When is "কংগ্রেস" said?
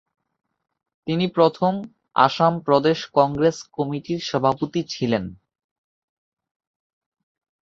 3.17-3.57